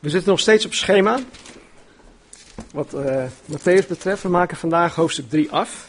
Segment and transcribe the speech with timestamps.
[0.00, 1.18] We zitten nog steeds op schema.
[2.72, 5.88] Wat uh, Matthäus betreft, we maken vandaag hoofdstuk 3 af.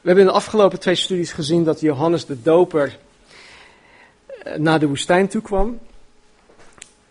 [0.00, 2.98] We hebben in de afgelopen twee studies gezien dat Johannes de Doper
[4.42, 5.78] eh, naar de woestijn toe kwam.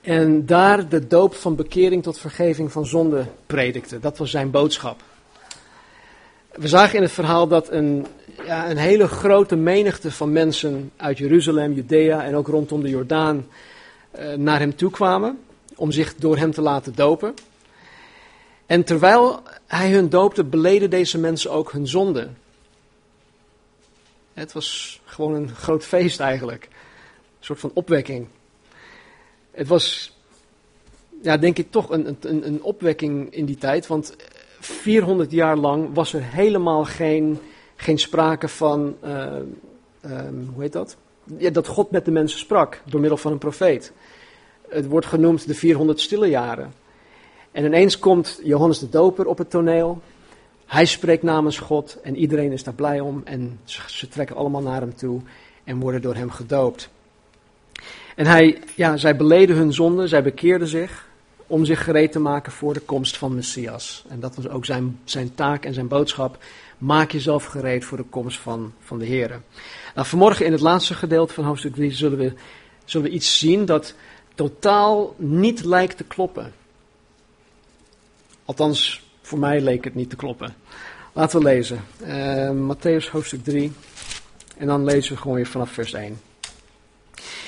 [0.01, 3.99] En daar de doop van bekering tot vergeving van zonde predikte.
[3.99, 5.01] Dat was zijn boodschap.
[6.51, 8.07] We zagen in het verhaal dat een,
[8.45, 13.47] ja, een hele grote menigte van mensen uit Jeruzalem, Judea en ook rondom de Jordaan
[14.19, 15.39] uh, naar hem toe kwamen
[15.75, 17.33] om zich door hem te laten dopen.
[18.65, 22.29] En terwijl hij hun doopte, beleden deze mensen ook hun zonde.
[24.33, 26.63] Het was gewoon een groot feest eigenlijk.
[26.63, 28.27] Een soort van opwekking.
[29.51, 30.15] Het was,
[31.21, 33.87] ja, denk ik toch een, een, een opwekking in die tijd.
[33.87, 34.15] Want
[34.59, 37.39] 400 jaar lang was er helemaal geen,
[37.77, 39.35] geen sprake van, uh,
[40.05, 40.97] um, hoe heet dat?
[41.37, 43.91] Ja, dat God met de mensen sprak door middel van een profeet.
[44.69, 46.73] Het wordt genoemd de 400 stille jaren.
[47.51, 50.01] En ineens komt Johannes de Doper op het toneel.
[50.65, 53.21] Hij spreekt namens God en iedereen is daar blij om.
[53.23, 55.21] En ze trekken allemaal naar hem toe
[55.63, 56.89] en worden door hem gedoopt.
[58.15, 61.06] En hij, ja, zij beleden hun zonde, zij bekeerden zich
[61.47, 64.05] om zich gereed te maken voor de komst van Messias.
[64.09, 66.37] En dat was ook zijn, zijn taak en zijn boodschap.
[66.77, 69.41] Maak jezelf gereed voor de komst van, van de Heer.
[69.95, 72.33] Nou, vanmorgen in het laatste gedeelte van hoofdstuk 3 zullen we,
[72.85, 73.93] zullen we iets zien dat
[74.35, 76.53] totaal niet lijkt te kloppen.
[78.45, 80.55] Althans, voor mij leek het niet te kloppen.
[81.13, 81.83] Laten we lezen.
[82.01, 83.71] Uh, Matthäus hoofdstuk 3.
[84.57, 86.19] En dan lezen we gewoon weer vanaf vers 1.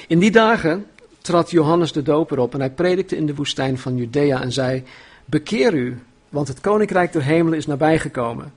[0.07, 0.85] In die dagen
[1.29, 4.83] trad Johannes de Doper op en hij predikte in de woestijn van Judea en zei:
[5.25, 5.99] Bekeer u,
[6.29, 8.53] want het koninkrijk der hemelen is nabijgekomen.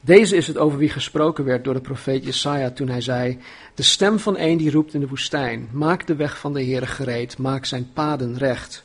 [0.00, 3.38] Deze is het over wie gesproken werd door de profeet Jesaja toen hij zei:
[3.74, 6.86] De stem van een die roept in de woestijn: Maak de weg van de Heere
[6.86, 8.84] gereed, maak zijn paden recht.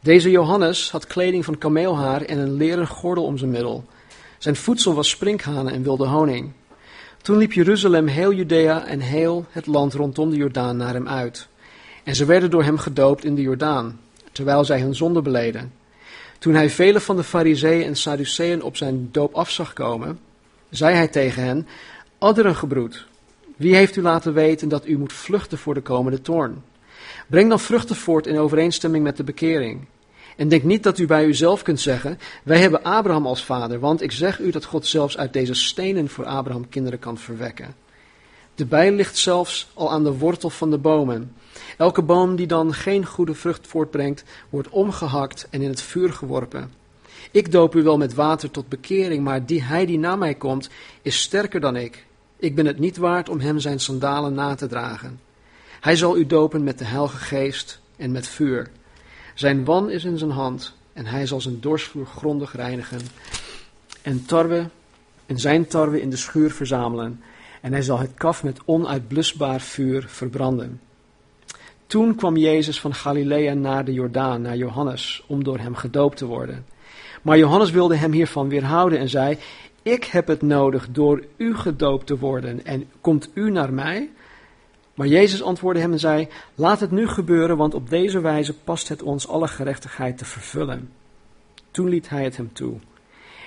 [0.00, 3.84] Deze Johannes had kleding van kameelhaar en een leren gordel om zijn middel.
[4.38, 6.52] Zijn voedsel was sprinkhanen en wilde honing.
[7.22, 11.50] Toen liep Jeruzalem, heel Judea en heel het land rondom de Jordaan naar hem uit.
[12.02, 14.00] En ze werden door hem gedoopt in de Jordaan,
[14.32, 15.72] terwijl zij hun zonde beleden.
[16.38, 20.18] Toen hij vele van de fariseeën en sadduceeën op zijn doop af zag komen,
[20.70, 21.66] zei hij tegen hen,
[22.18, 23.06] adderengebroed,
[23.56, 26.62] wie heeft u laten weten dat u moet vluchten voor de komende toorn?
[27.26, 29.86] Breng dan vruchten voort in overeenstemming met de bekering.
[30.36, 34.02] En denk niet dat u bij uzelf kunt zeggen: Wij hebben Abraham als vader, want
[34.02, 37.74] ik zeg u dat God zelfs uit deze stenen voor Abraham kinderen kan verwekken.
[38.54, 41.34] De bij ligt zelfs al aan de wortel van de bomen.
[41.76, 46.72] Elke boom die dan geen goede vrucht voortbrengt, wordt omgehakt en in het vuur geworpen.
[47.30, 50.70] Ik doop u wel met water tot bekering, maar die, hij die na mij komt,
[51.02, 52.06] is sterker dan ik.
[52.36, 55.20] Ik ben het niet waard om hem zijn sandalen na te dragen.
[55.80, 58.70] Hij zal u dopen met de Heilige Geest en met vuur.
[59.34, 63.00] Zijn wan is in zijn hand en hij zal zijn dorsvloer grondig reinigen
[64.02, 64.68] en tarwe
[65.26, 67.20] en zijn tarwe in de schuur verzamelen
[67.62, 70.80] en hij zal het kaf met onuitblusbaar vuur verbranden.
[71.86, 76.26] Toen kwam Jezus van Galilea naar de Jordaan, naar Johannes, om door hem gedoopt te
[76.26, 76.66] worden.
[77.22, 79.38] Maar Johannes wilde hem hiervan weerhouden en zei:
[79.82, 84.10] Ik heb het nodig door u gedoopt te worden en komt u naar mij?
[84.94, 88.88] Maar Jezus antwoordde hem en zei: Laat het nu gebeuren, want op deze wijze past
[88.88, 90.90] het ons alle gerechtigheid te vervullen.
[91.70, 92.74] Toen liet hij het hem toe.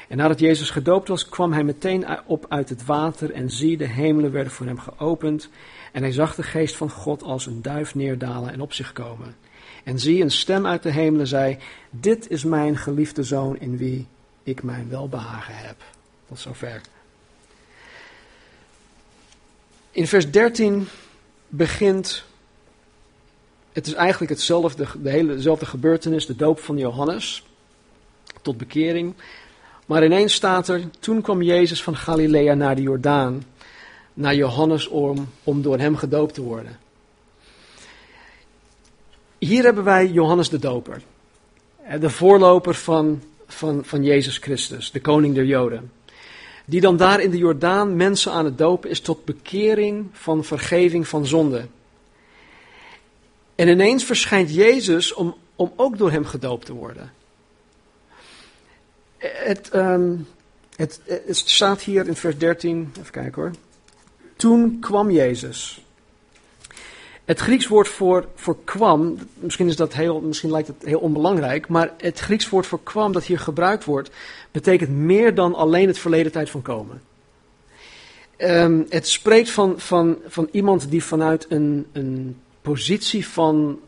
[0.07, 3.87] En nadat Jezus gedoopt was, kwam hij meteen op uit het water en zie, de
[3.87, 5.49] hemelen werden voor hem geopend.
[5.91, 9.35] En hij zag de geest van God als een duif neerdalen en op zich komen.
[9.83, 11.57] En zie, een stem uit de hemelen zei,
[11.89, 14.07] dit is mijn geliefde zoon in wie
[14.43, 15.75] ik mijn welbehagen heb.
[16.27, 16.81] Tot zover.
[19.91, 20.87] In vers 13
[21.47, 22.23] begint,
[23.71, 27.45] het is eigenlijk hetzelfde, de dezelfde gebeurtenis, de doop van Johannes,
[28.41, 29.13] tot bekering.
[29.85, 33.43] Maar ineens staat er, toen kwam Jezus van Galilea naar de Jordaan,
[34.13, 36.79] naar Johannes om, om door hem gedoopt te worden.
[39.37, 41.01] Hier hebben wij Johannes de Doper,
[41.99, 45.91] de voorloper van, van, van Jezus Christus, de koning der Joden.
[46.65, 51.07] Die dan daar in de Jordaan mensen aan het dopen is tot bekering van vergeving
[51.07, 51.67] van zonde.
[53.55, 57.11] En ineens verschijnt Jezus om, om ook door hem gedoopt te worden.
[59.33, 60.27] Het, um,
[60.75, 63.51] het, het staat hier in vers 13, even kijken hoor.
[64.35, 65.85] Toen kwam Jezus.
[67.25, 71.67] Het Grieks woord voor, voor kwam, misschien, is dat heel, misschien lijkt het heel onbelangrijk,
[71.67, 74.09] maar het Grieks woord voor kwam dat hier gebruikt wordt,
[74.51, 77.01] betekent meer dan alleen het verleden tijd van komen.
[78.37, 83.79] Um, het spreekt van, van, van iemand die vanuit een, een positie van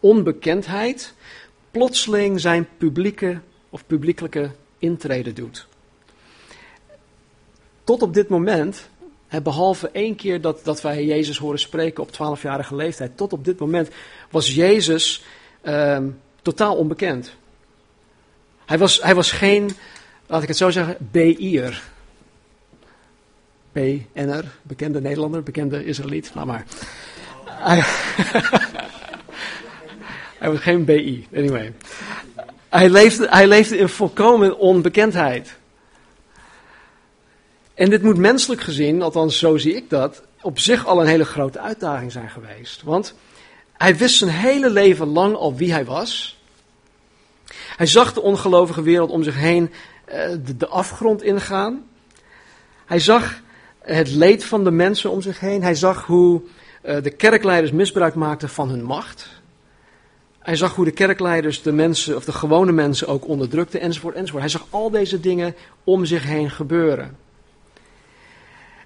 [0.00, 1.14] onbekendheid
[1.70, 3.40] plotseling zijn publieke
[3.70, 5.66] of publiekelijke intrede doet.
[7.84, 8.88] Tot op dit moment,
[9.42, 13.58] behalve één keer dat, dat wij Jezus horen spreken op 12-jarige leeftijd, tot op dit
[13.58, 13.88] moment
[14.30, 15.24] was Jezus
[15.60, 16.08] ehm,
[16.42, 17.36] totaal onbekend.
[18.66, 19.70] Hij was, hij was geen,
[20.26, 21.82] laat ik het zo zeggen, BI'er.
[23.72, 26.64] BN'er, bekende Nederlander, bekende Israëliet, laat maar.
[27.44, 27.76] Hij,
[30.40, 31.72] hij was geen BI, anyway.
[32.76, 35.56] Hij leefde, hij leefde in volkomen onbekendheid.
[37.74, 41.24] En dit moet menselijk gezien, althans zo zie ik dat, op zich al een hele
[41.24, 42.82] grote uitdaging zijn geweest.
[42.82, 43.14] Want
[43.72, 46.40] hij wist zijn hele leven lang al wie hij was.
[47.76, 49.72] Hij zag de ongelovige wereld om zich heen
[50.04, 51.84] eh, de, afgrond ingaan.
[52.86, 53.40] Hij zag
[53.78, 55.62] het leed van de mensen om zich heen.
[55.62, 56.42] Hij zag hoe
[56.82, 59.28] eh, de kerkleiders misbruik maakten van hun macht.
[60.46, 64.42] Hij zag hoe de kerkleiders de mensen, of de gewone mensen ook onderdrukten, enzovoort, enzovoort.
[64.42, 65.54] Hij zag al deze dingen
[65.84, 67.16] om zich heen gebeuren.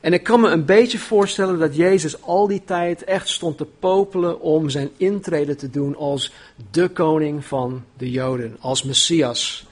[0.00, 3.66] En ik kan me een beetje voorstellen dat Jezus al die tijd echt stond te
[3.78, 6.32] popelen om zijn intrede te doen als
[6.70, 9.66] de koning van de Joden, als Messias.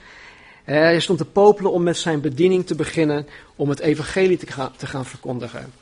[0.64, 3.26] Hij stond te popelen om met zijn bediening te beginnen,
[3.56, 5.73] om het evangelie te gaan, te gaan verkondigen.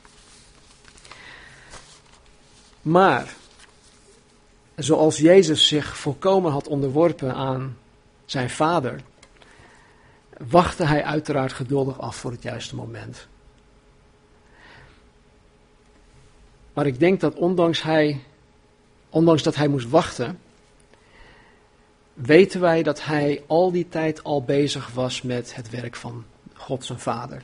[2.81, 3.35] Maar,
[4.77, 7.77] zoals Jezus zich volkomen had onderworpen aan
[8.25, 9.01] zijn vader,
[10.49, 13.27] wachtte hij uiteraard geduldig af voor het juiste moment.
[16.73, 18.23] Maar ik denk dat ondanks, hij,
[19.09, 20.39] ondanks dat hij moest wachten,
[22.13, 26.85] weten wij dat hij al die tijd al bezig was met het werk van God
[26.85, 27.43] zijn Vader.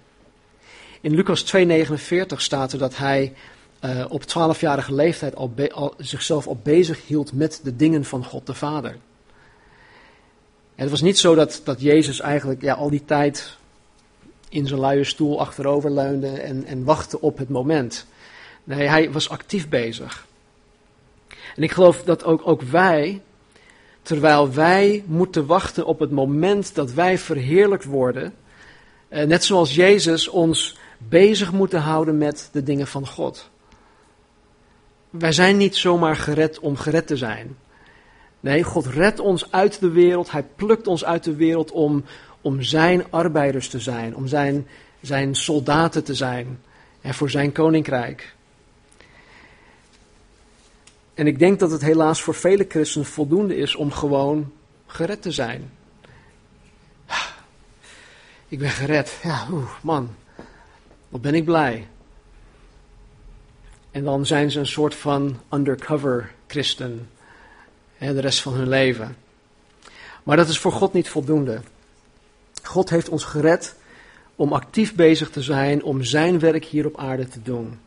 [1.01, 3.33] In Lucas 2,49 staat er dat hij
[3.85, 8.53] uh, op 12-jarige leeftijd al, zichzelf al bezig hield met de dingen van God de
[8.53, 8.97] Vader.
[10.75, 13.57] Het was niet zo dat, dat Jezus eigenlijk ja, al die tijd
[14.49, 18.05] in zijn luie stoel achterover leunde en, en wachtte op het moment.
[18.63, 20.27] Nee, hij was actief bezig.
[21.55, 23.21] En ik geloof dat ook, ook wij,
[24.01, 28.33] terwijl wij moeten wachten op het moment dat wij verheerlijkt worden,
[29.07, 33.51] eh, net zoals Jezus ons bezig moeten houden met de dingen van God.
[35.19, 37.57] Wij zijn niet zomaar gered om gered te zijn.
[38.39, 40.31] Nee, God redt ons uit de wereld.
[40.31, 42.03] Hij plukt ons uit de wereld om,
[42.41, 44.67] om zijn arbeiders te zijn, om zijn,
[45.01, 46.59] zijn soldaten te zijn
[47.01, 48.35] en voor zijn koninkrijk.
[51.13, 54.51] En ik denk dat het helaas voor vele christenen voldoende is om gewoon
[54.85, 55.71] gered te zijn.
[58.47, 59.19] Ik ben gered.
[59.23, 60.15] Ja, oeh, man.
[61.09, 61.87] Wat ben ik blij.
[63.93, 67.09] En dan zijn ze een soort van undercover christen.
[67.97, 69.17] De rest van hun leven.
[70.23, 71.61] Maar dat is voor God niet voldoende.
[72.63, 73.75] God heeft ons gered
[74.35, 77.79] om actief bezig te zijn om zijn werk hier op aarde te doen.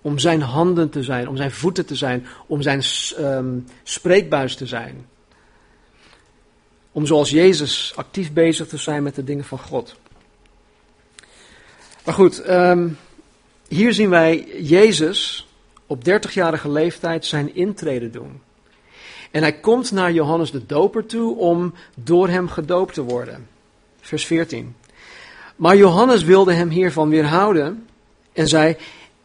[0.00, 2.82] Om zijn handen te zijn, om zijn voeten te zijn, om zijn
[3.18, 5.06] um, spreekbuis te zijn.
[6.92, 9.96] Om zoals Jezus actief bezig te zijn met de dingen van God.
[12.04, 12.98] Maar goed, um,
[13.72, 15.48] hier zien wij Jezus
[15.86, 18.40] op 30-jarige leeftijd zijn intrede doen.
[19.30, 23.48] En hij komt naar Johannes de Doper toe om door hem gedoopt te worden.
[24.00, 24.76] Vers 14.
[25.56, 27.86] Maar Johannes wilde hem hiervan weerhouden
[28.32, 28.76] en zei: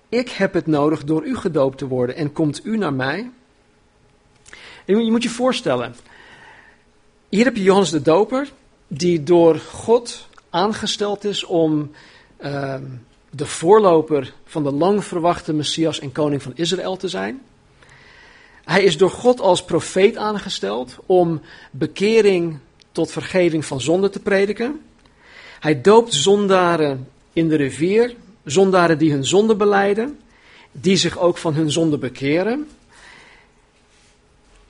[0.09, 3.31] ik heb het nodig door u gedoopt te worden en komt u naar mij?
[4.85, 5.95] En je moet je voorstellen,
[7.29, 8.51] hier heb je Johannes de Doper,
[8.87, 11.91] die door God aangesteld is om
[12.41, 12.75] uh,
[13.29, 17.41] de voorloper van de lang verwachte Messias en koning van Israël te zijn.
[18.63, 21.41] Hij is door God als profeet aangesteld om
[21.71, 22.59] bekering
[22.91, 24.81] tot vergeving van zonde te prediken.
[25.59, 28.15] Hij doopt zondaren in de rivier
[28.47, 30.19] Zondaren die hun zonde beleiden,
[30.71, 32.67] die zich ook van hun zonde bekeren.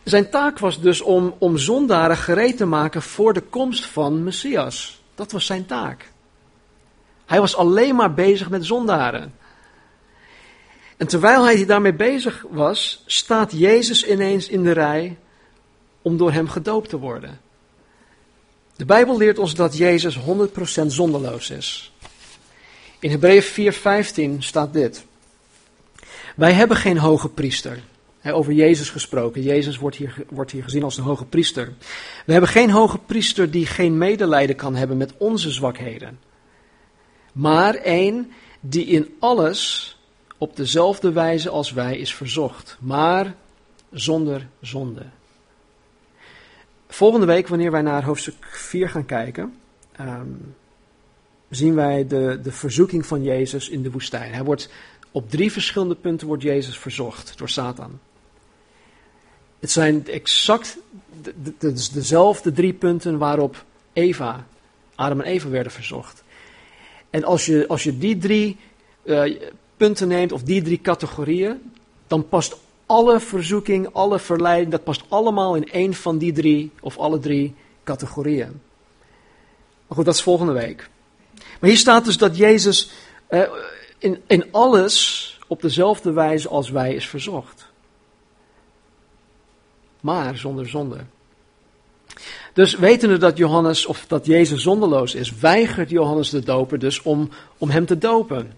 [0.03, 5.01] Zijn taak was dus om, om zondaren gereed te maken voor de komst van Messias.
[5.15, 6.11] Dat was zijn taak.
[7.27, 9.33] Hij was alleen maar bezig met zondaren.
[10.97, 15.17] En terwijl hij daarmee bezig was, staat Jezus ineens in de rij
[16.01, 17.39] om door hem gedoopt te worden.
[18.75, 20.21] De Bijbel leert ons dat Jezus 100%
[20.87, 21.93] zonderloos is.
[22.99, 25.05] In Hebreeën 4:15 staat dit.
[26.35, 27.79] Wij hebben geen hoge priester.
[28.23, 29.41] over Jezus gesproken.
[29.41, 31.73] Jezus wordt hier, wordt hier gezien als de hoge priester.
[32.25, 36.19] We hebben geen hoge priester die geen medelijden kan hebben met onze zwakheden.
[37.37, 39.91] Maar één die in alles
[40.37, 43.35] op dezelfde wijze als wij is verzocht, maar
[43.91, 45.05] zonder zonde.
[46.87, 49.53] Volgende week, wanneer wij naar hoofdstuk 4 gaan kijken,
[49.91, 50.31] ehm,
[51.49, 54.33] zien wij de, de verzoeking van Jezus in de woestijn.
[54.33, 54.69] Hij wordt,
[55.11, 57.99] op drie verschillende punten wordt Jezus verzocht door Satan.
[59.59, 60.77] Het zijn exact
[61.21, 64.47] de, de, dezelfde drie punten waarop Eva,
[64.95, 66.25] Adam en Eva werden verzocht.
[67.09, 68.57] En als je, als je die drie
[69.03, 69.39] uh,
[69.77, 71.71] punten neemt, of die drie categorieën,
[72.07, 76.97] dan past alle verzoeking, alle verleiding, dat past allemaal in één van die drie, of
[76.97, 78.61] alle drie categorieën.
[79.87, 80.89] Maar goed, dat is volgende week.
[81.59, 82.91] Maar hier staat dus dat Jezus
[83.29, 83.41] uh,
[83.97, 87.65] in, in alles op dezelfde wijze als wij is verzocht.
[89.99, 91.05] Maar zonder zonde.
[92.57, 97.29] Dus wetende dat Johannes, of dat Jezus zonderloos is, weigert Johannes de doper dus om,
[97.57, 98.51] om hem te dopen.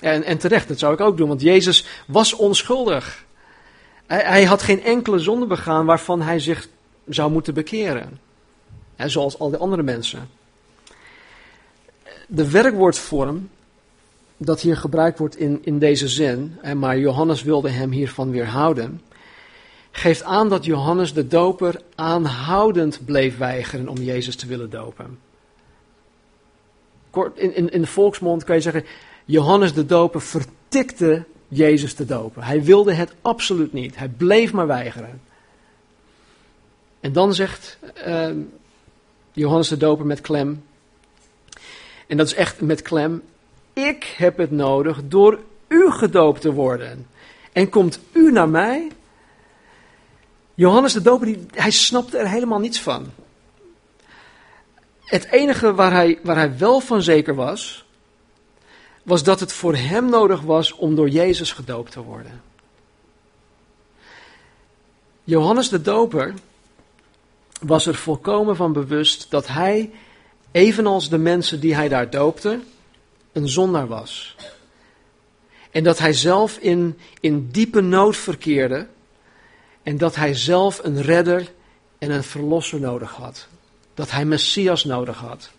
[0.00, 3.24] En, en terecht, dat zou ik ook doen, want Jezus was onschuldig.
[4.06, 6.68] Hij, hij had geen enkele zonde begaan waarvan hij zich
[7.08, 8.18] zou moeten bekeren.
[8.96, 10.28] zoals al die andere mensen.
[12.28, 13.48] De werkwoordvorm
[14.36, 19.00] dat hier gebruikt wordt in, in deze zin, maar Johannes wilde hem hiervan weerhouden,
[19.92, 25.18] geeft aan dat Johannes de doper aanhoudend bleef weigeren om Jezus te willen dopen.
[27.34, 28.84] In, in, in de volksmond kan je zeggen,
[29.24, 32.42] Johannes de doper vertikte Jezus te dopen.
[32.42, 33.96] Hij wilde het absoluut niet.
[33.96, 35.20] Hij bleef maar weigeren.
[37.00, 38.28] En dan zegt uh,
[39.32, 40.62] Johannes de doper met klem,
[42.06, 43.22] en dat is echt met klem,
[43.72, 47.06] ik heb het nodig door u gedoopt te worden.
[47.52, 48.90] En komt u naar mij?
[50.54, 53.10] Johannes de Doper, hij snapte er helemaal niets van.
[55.04, 57.84] Het enige waar hij, waar hij wel van zeker was,
[59.02, 62.42] was dat het voor hem nodig was om door Jezus gedoopt te worden.
[65.24, 66.34] Johannes de Doper
[67.60, 69.90] was er volkomen van bewust dat hij,
[70.50, 72.60] evenals de mensen die hij daar doopte,
[73.32, 74.36] een zondaar was.
[75.70, 78.86] En dat hij zelf in, in diepe nood verkeerde
[79.82, 81.52] en dat hij zelf een redder
[81.98, 83.46] en een verlosser nodig had.
[83.94, 85.50] Dat hij Messias nodig had.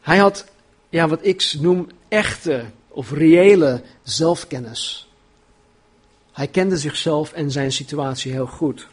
[0.00, 0.46] Hij had,
[0.88, 5.08] ja, wat ik noem echte of reële zelfkennis.
[6.32, 8.86] Hij kende zichzelf en zijn situatie heel goed.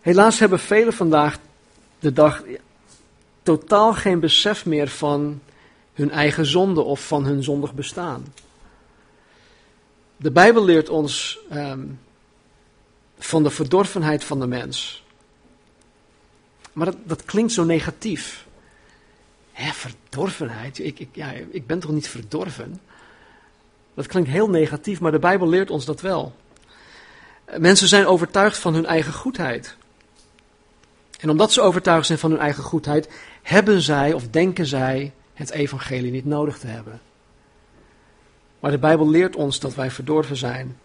[0.00, 1.38] Helaas hebben velen vandaag
[1.98, 2.42] de dag
[3.42, 5.40] totaal geen besef meer van
[5.94, 8.32] hun eigen zonde of van hun zondig bestaan.
[10.20, 12.00] De Bijbel leert ons um,
[13.18, 15.04] van de verdorvenheid van de mens.
[16.72, 18.46] Maar dat, dat klinkt zo negatief.
[19.52, 20.78] Hè, verdorvenheid?
[20.78, 22.80] Ik, ik, ja, ik ben toch niet verdorven?
[23.94, 26.34] Dat klinkt heel negatief, maar de Bijbel leert ons dat wel.
[27.56, 29.76] Mensen zijn overtuigd van hun eigen goedheid.
[31.20, 33.08] En omdat ze overtuigd zijn van hun eigen goedheid,
[33.42, 37.00] hebben zij of denken zij het evangelie niet nodig te hebben.
[38.60, 40.78] Maar de Bijbel leert ons dat wij verdorven zijn.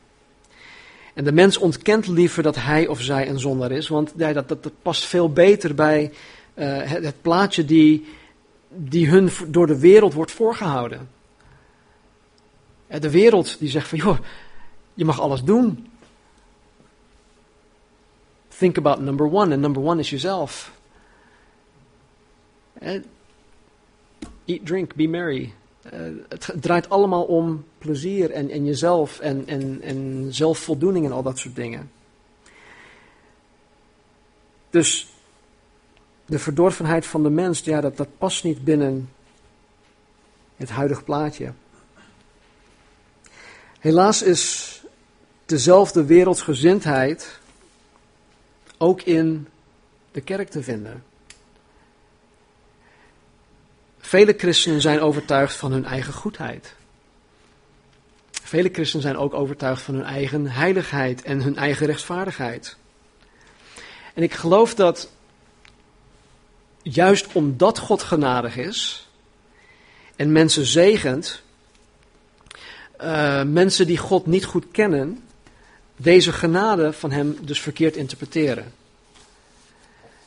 [1.14, 4.72] En de mens ontkent liever dat hij of zij een zondaar is, want dat, dat,
[4.82, 6.12] past veel beter bij
[6.56, 8.06] uh, het, plaatje die,
[8.70, 11.10] die hun door de wereld wordt voorgehouden.
[12.88, 14.18] De wereld die zegt van, joh,
[14.94, 15.88] je mag alles doen.
[18.58, 20.72] Think about number one, and number one is jezelf.
[24.46, 25.54] Eat, drink, be merry.
[25.86, 26.00] Uh,
[26.30, 31.38] het draait allemaal om plezier en, en jezelf en, en, en zelfvoldoening en al dat
[31.38, 31.92] soort dingen.
[34.70, 35.08] Dus
[36.26, 39.10] de verdorvenheid van de mens, ja, dat, dat past niet binnen
[40.56, 41.54] het huidige plaatje.
[43.80, 44.84] Helaas is
[45.46, 47.40] dezelfde wereldsgezindheid
[48.78, 49.48] ook in
[50.12, 51.04] de kerk te vinden.
[54.06, 56.76] Vele christenen zijn overtuigd van hun eigen goedheid.
[58.32, 62.78] Vele christenen zijn ook overtuigd van hun eigen heiligheid en hun eigen rechtvaardigheid.
[64.14, 65.10] En ik geloof dat
[66.82, 69.08] juist omdat God genadig is
[70.16, 71.42] en mensen zegent,
[73.02, 75.24] uh, mensen die God niet goed kennen,
[75.96, 78.74] deze genade van Hem dus verkeerd interpreteren.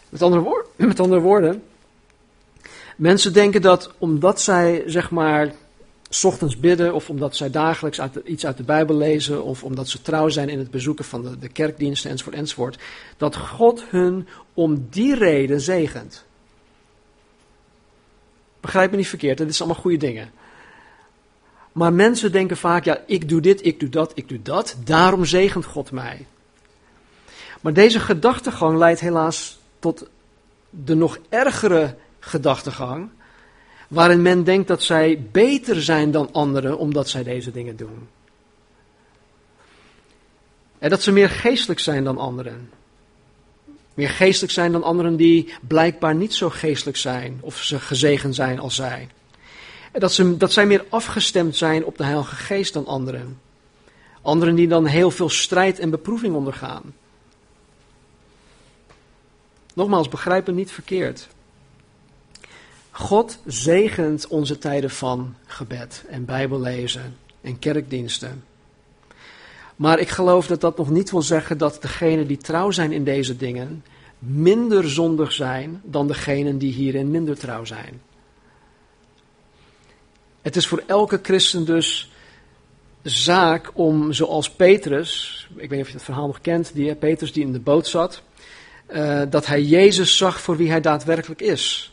[0.08, 1.62] Met andere, met andere woorden,
[2.96, 5.52] Mensen denken dat omdat zij, zeg maar,
[6.22, 10.28] ochtends bidden, of omdat zij dagelijks iets uit de Bijbel lezen, of omdat ze trouw
[10.28, 12.78] zijn in het bezoeken van de, de kerkdiensten, enzovoort, enzovoort,
[13.16, 16.24] dat God hun om die reden zegent.
[18.60, 20.30] Begrijp me niet verkeerd, dit zijn allemaal goede dingen.
[21.72, 25.24] Maar mensen denken vaak, ja, ik doe dit, ik doe dat, ik doe dat, daarom
[25.24, 26.26] zegent God mij.
[27.60, 30.08] Maar deze gedachtegang leidt helaas tot
[30.70, 31.96] de nog ergere
[32.26, 33.08] gedachtegang,
[33.88, 38.08] waarin men denkt dat zij beter zijn dan anderen omdat zij deze dingen doen.
[40.78, 42.70] En dat ze meer geestelijk zijn dan anderen.
[43.94, 48.58] Meer geestelijk zijn dan anderen die blijkbaar niet zo geestelijk zijn of ze gezegend zijn
[48.58, 49.08] als zij.
[49.92, 53.40] En dat, ze, dat zij meer afgestemd zijn op de Heilige Geest dan anderen.
[54.22, 56.94] Anderen die dan heel veel strijd en beproeving ondergaan.
[59.74, 61.28] Nogmaals, begrijp het niet verkeerd.
[62.96, 68.44] God zegent onze tijden van gebed en bijbellezen en kerkdiensten.
[69.76, 73.04] Maar ik geloof dat dat nog niet wil zeggen dat degenen die trouw zijn in
[73.04, 73.84] deze dingen
[74.18, 78.00] minder zondig zijn dan degenen die hierin minder trouw zijn.
[80.42, 82.12] Het is voor elke christen dus
[83.02, 87.32] zaak om, zoals Petrus, ik weet niet of je het verhaal nog kent, die, Petrus
[87.32, 88.22] die in de boot zat,
[88.90, 91.90] uh, dat hij Jezus zag voor wie hij daadwerkelijk is.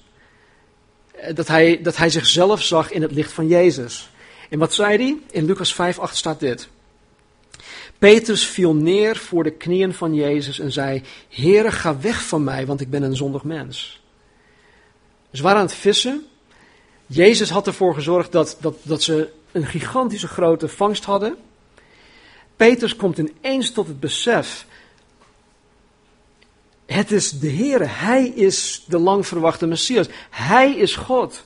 [1.23, 4.09] Eh, dat hij, dat hij zichzelf zag in het licht van Jezus.
[4.49, 5.17] En wat zei hij?
[5.31, 6.67] In Lucas 5, 8 staat dit.
[7.97, 12.65] Petrus viel neer voor de knieën van Jezus en zei: Heere, ga weg van mij,
[12.65, 14.01] want ik ben een zondig mens.
[15.31, 16.25] Ze waren aan het vissen.
[17.05, 21.35] Jezus had ervoor gezorgd dat, dat, dat ze een gigantische grote vangst hadden.
[22.55, 24.65] Petrus komt ineens tot het besef.
[26.85, 30.07] Het is de Heere, Hij is de lang verwachte Messias.
[30.29, 31.43] Hij is God.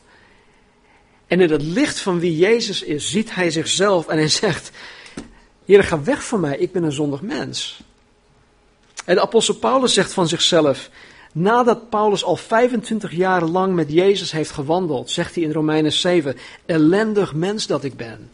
[1.27, 4.71] En in het licht van wie Jezus is, ziet hij zichzelf en hij zegt:
[5.65, 7.79] Heer, ga weg van mij, ik ben een zondig mens.
[9.05, 10.89] En de apostel Paulus zegt van zichzelf,
[11.33, 16.37] nadat Paulus al 25 jaar lang met Jezus heeft gewandeld, zegt hij in Romeinen 7,
[16.65, 18.29] ellendig mens dat ik ben.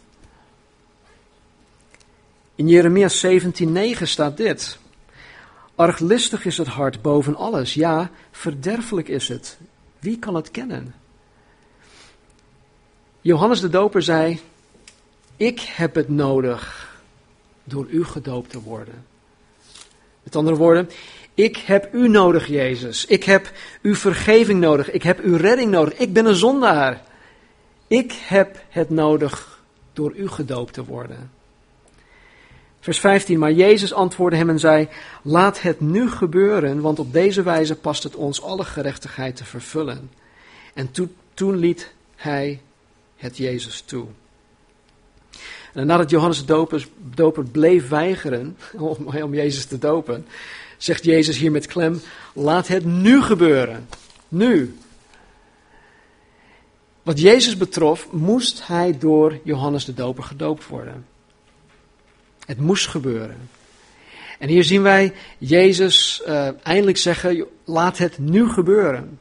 [2.55, 4.77] In Jeremia 17:9 staat dit:
[5.75, 9.57] Arglistig is het hart boven alles, ja, verderfelijk is het.
[9.99, 10.95] Wie kan het kennen?
[13.21, 14.39] Johannes de Doper zei:
[15.37, 16.91] Ik heb het nodig
[17.63, 19.05] door u gedoopt te worden.
[20.23, 20.89] Met andere woorden,
[21.33, 23.05] ik heb u nodig, Jezus.
[23.05, 24.91] Ik heb uw vergeving nodig.
[24.91, 25.93] Ik heb uw redding nodig.
[25.93, 27.01] Ik ben een zondaar.
[27.87, 29.61] Ik heb het nodig
[29.93, 31.31] door u gedoopt te worden.
[32.83, 34.87] Vers 15, maar Jezus antwoordde hem en zei,
[35.21, 40.11] laat het nu gebeuren, want op deze wijze past het ons alle gerechtigheid te vervullen.
[40.73, 40.91] En
[41.33, 42.61] toen liet hij
[43.15, 44.05] het Jezus toe.
[45.73, 50.25] En nadat Johannes de doper, doper bleef weigeren om, om Jezus te dopen,
[50.77, 52.01] zegt Jezus hier met klem,
[52.33, 53.87] laat het nu gebeuren.
[54.27, 54.77] Nu.
[57.03, 61.11] Wat Jezus betrof, moest hij door Johannes de Doper gedoopt worden.
[62.45, 63.49] Het moest gebeuren.
[64.39, 69.19] En hier zien wij Jezus uh, eindelijk zeggen: laat het nu gebeuren.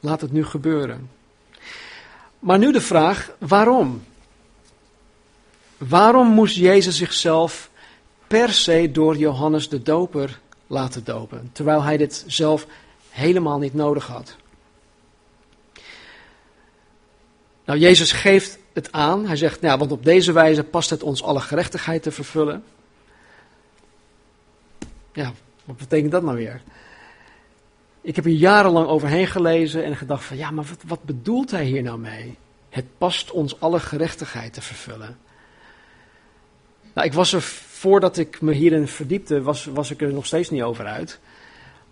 [0.00, 1.10] Laat het nu gebeuren.
[2.38, 4.02] Maar nu de vraag: waarom?
[5.78, 7.70] Waarom moest Jezus zichzelf
[8.26, 12.66] per se door Johannes de Doper laten dopen, terwijl hij dit zelf
[13.10, 14.36] helemaal niet nodig had?
[17.74, 19.26] Nou, Jezus geeft het aan.
[19.26, 22.64] Hij zegt, nou, want op deze wijze past het ons alle gerechtigheid te vervullen.
[25.12, 25.32] Ja,
[25.64, 26.62] wat betekent dat nou weer?
[28.00, 31.64] Ik heb hier jarenlang overheen gelezen en gedacht van, ja, maar wat, wat bedoelt hij
[31.64, 32.36] hier nou mee?
[32.68, 35.18] Het past ons alle gerechtigheid te vervullen.
[36.92, 40.50] Nou, ik was er, voordat ik me hierin verdiepte, was, was ik er nog steeds
[40.50, 41.18] niet over uit.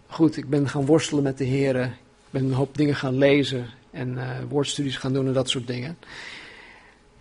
[0.07, 1.87] Goed, ik ben gaan worstelen met de heren.
[1.87, 5.67] Ik ben een hoop dingen gaan lezen en uh, woordstudies gaan doen en dat soort
[5.67, 5.99] dingen.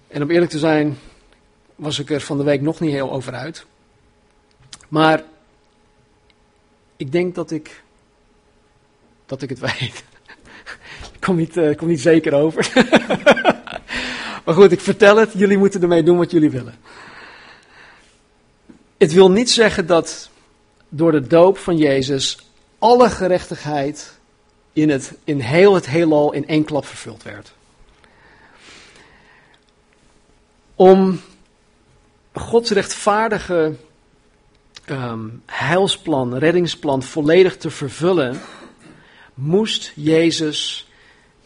[0.08, 0.98] En om eerlijk te zijn,
[1.76, 3.66] was ik er van de week nog niet heel over uit.
[4.88, 5.24] Maar
[6.96, 7.84] ik denk dat ik,
[9.26, 10.04] dat ik het weet.
[11.14, 12.72] ik kom niet, uh, kom niet zeker over.
[14.46, 15.34] maar goed, ik vertel het.
[15.34, 16.76] Jullie moeten ermee doen wat jullie willen.
[18.98, 20.30] Het wil niet zeggen dat
[20.90, 22.38] door de doop van Jezus
[22.80, 24.20] alle gerechtigheid
[24.74, 27.54] in, het, in heel het heelal in één klap vervuld werd.
[30.76, 31.22] Om
[32.34, 33.76] Gods rechtvaardige
[34.90, 38.42] um, heilsplan, reddingsplan volledig te vervullen,
[39.34, 40.90] moest Jezus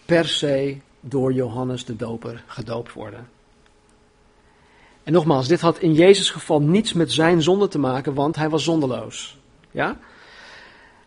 [0.05, 3.29] per se door Johannes de Doper gedoopt worden.
[5.03, 8.49] En nogmaals, dit had in Jezus geval niets met zijn zonde te maken, want hij
[8.49, 9.37] was zondeloos.
[9.71, 9.97] Ja?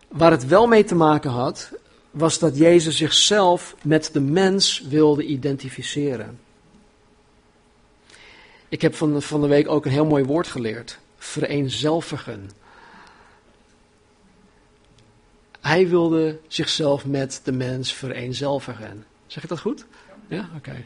[0.07, 1.71] Waar het wel mee te maken had,
[2.11, 6.39] was dat Jezus zichzelf met de mens wilde identificeren.
[8.69, 10.99] Ik heb van de, van de week ook een heel mooi woord geleerd.
[11.17, 12.51] Vereenzelvigen.
[15.61, 19.05] Hij wilde zichzelf met de mens vereenzelvigen.
[19.27, 19.85] Zeg ik dat goed?
[20.27, 20.85] Ja, oké.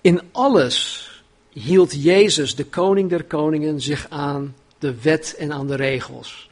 [0.00, 1.08] In alles
[1.52, 6.50] hield Jezus, de koning der koningen, zich aan de wet en aan de regels.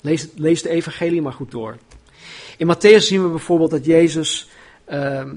[0.00, 1.78] Lees, lees de evangelie maar goed door.
[2.56, 4.48] In Matthäus zien we bijvoorbeeld dat Jezus,
[4.84, 5.36] ehm,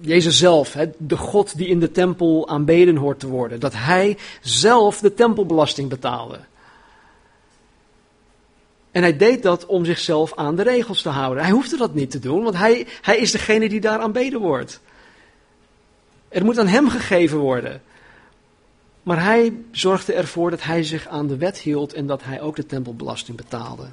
[0.00, 5.00] Jezus zelf, de God die in de tempel aanbeden hoort te worden, dat hij zelf
[5.00, 6.38] de tempelbelasting betaalde.
[8.90, 11.42] En hij deed dat om zichzelf aan de regels te houden.
[11.42, 14.80] Hij hoefde dat niet te doen, want hij, hij is degene die daar aanbeden wordt.
[16.28, 17.82] Er moet aan hem gegeven worden.
[19.02, 22.56] Maar hij zorgde ervoor dat hij zich aan de wet hield en dat hij ook
[22.56, 23.86] de tempelbelasting betaalde.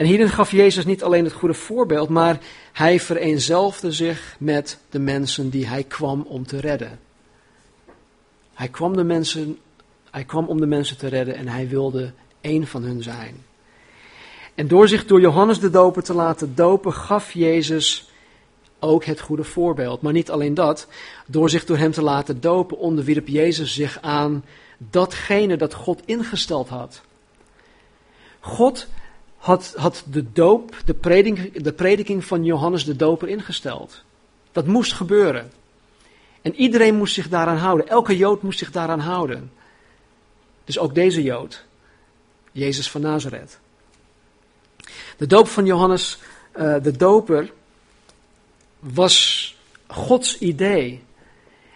[0.00, 2.38] En hierin gaf Jezus niet alleen het goede voorbeeld, maar
[2.72, 6.98] hij vereenzelfde zich met de mensen die hij kwam om te redden.
[8.54, 9.58] Hij kwam, de mensen,
[10.10, 13.44] hij kwam om de mensen te redden en hij wilde één van hun zijn.
[14.54, 18.10] En door zich door Johannes de Doper te laten dopen, gaf Jezus
[18.78, 20.02] ook het goede voorbeeld.
[20.02, 20.86] Maar niet alleen dat,
[21.26, 24.44] door zich door hem te laten dopen, onderwierp Jezus zich aan
[24.78, 27.00] datgene dat God ingesteld had.
[28.40, 28.88] God
[29.40, 34.02] had, had de doop, de prediking, de prediking van Johannes de Doper ingesteld.
[34.52, 35.52] Dat moest gebeuren.
[36.42, 37.88] En iedereen moest zich daaraan houden.
[37.88, 39.52] Elke Jood moest zich daaraan houden.
[40.64, 41.64] Dus ook deze Jood,
[42.52, 43.58] Jezus van Nazareth.
[45.16, 46.18] De doop van Johannes
[46.56, 47.52] uh, de Doper
[48.78, 51.02] was Gods idee.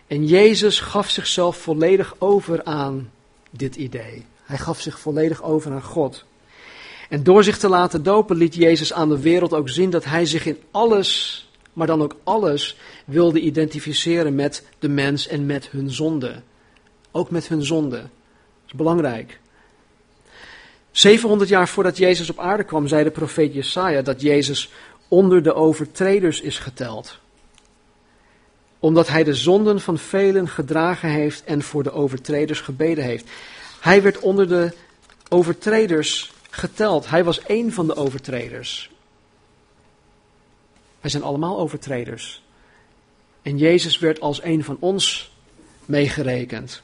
[0.07, 3.11] En Jezus gaf zichzelf volledig over aan
[3.50, 4.27] dit idee.
[4.42, 6.24] Hij gaf zich volledig over aan God.
[7.09, 10.27] En door zich te laten dopen liet Jezus aan de wereld ook zien dat hij
[10.27, 11.40] zich in alles,
[11.73, 16.43] maar dan ook alles, wilde identificeren met de mens en met hun zonde.
[17.11, 17.97] Ook met hun zonde.
[17.97, 18.09] Dat
[18.67, 19.40] is belangrijk.
[20.90, 24.71] 700 jaar voordat Jezus op aarde kwam, zei de profeet Jesaja dat Jezus
[25.09, 27.19] onder de overtreders is geteld.
[28.79, 33.27] Omdat hij de zonden van velen gedragen heeft en voor de overtreders gebeden heeft.
[33.81, 34.73] Hij werd onder de
[35.29, 37.11] overtreders geteld.
[37.11, 38.90] Hij was één van de overtreders.
[41.01, 42.43] Wij zijn allemaal overtreders.
[43.43, 45.33] En Jezus werd als een van ons
[45.85, 46.83] meegerekend.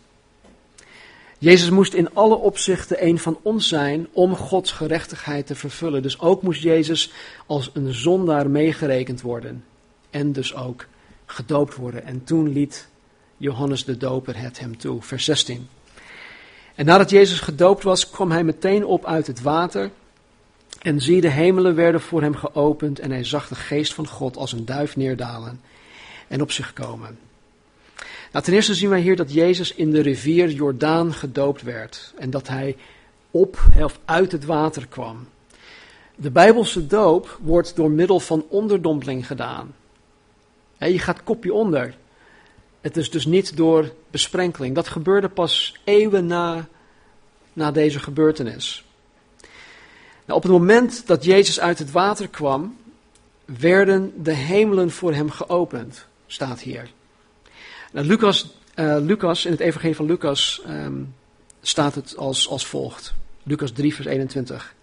[1.38, 6.02] Jezus moest in alle opzichten een van ons zijn om Gods gerechtigheid te vervullen.
[6.02, 7.12] Dus ook moest Jezus
[7.46, 9.64] als een zondaar meegerekend worden.
[10.10, 10.86] En dus ook
[11.26, 12.04] gedoopt worden.
[12.04, 12.88] En toen liet
[13.36, 15.02] Johannes de Doper het hem toe.
[15.02, 15.68] Vers 16.
[16.80, 19.90] En nadat Jezus gedoopt was, kwam hij meteen op uit het water.
[20.82, 24.36] En zie, de hemelen werden voor hem geopend en hij zag de geest van God
[24.36, 25.60] als een duif neerdalen
[26.28, 27.18] en op zich komen.
[28.32, 32.30] Nou, ten eerste zien wij hier dat Jezus in de rivier Jordaan gedoopt werd en
[32.30, 32.76] dat hij
[33.30, 35.28] op of uit het water kwam.
[36.16, 39.74] De Bijbelse doop wordt door middel van onderdompeling gedaan.
[40.78, 41.94] je gaat kopje onder.
[42.80, 44.74] Het is dus niet door besprenkeling.
[44.74, 46.68] Dat gebeurde pas eeuwen na,
[47.52, 48.84] na deze gebeurtenis.
[50.26, 52.76] Nou, op het moment dat Jezus uit het water kwam,
[53.44, 56.90] werden de hemelen voor hem geopend, staat hier.
[57.92, 61.14] Nou, Lucas, uh, Lucas, in het evangelie van Lucas um,
[61.62, 63.14] staat het als, als volgt.
[63.42, 64.74] Lucas 3, vers 21.